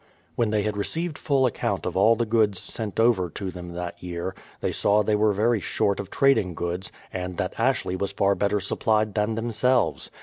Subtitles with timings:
[0.35, 4.01] When they had received full account of all the goods sent over to them that
[4.01, 8.33] year, they saw they were very short of trading goods, and that Ashley was far
[8.33, 10.09] better supplied than themselves.